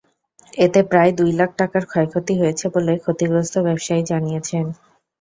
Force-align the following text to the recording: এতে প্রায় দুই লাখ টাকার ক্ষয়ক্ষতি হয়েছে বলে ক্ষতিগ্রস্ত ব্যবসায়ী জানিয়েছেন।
এতে 0.55 0.79
প্রায় 0.89 1.11
দুই 1.17 1.31
লাখ 1.39 1.49
টাকার 1.59 1.83
ক্ষয়ক্ষতি 1.87 2.33
হয়েছে 2.37 2.65
বলে 2.75 2.93
ক্ষতিগ্রস্ত 3.03 3.55
ব্যবসায়ী 3.65 4.03
জানিয়েছেন। 4.11 4.65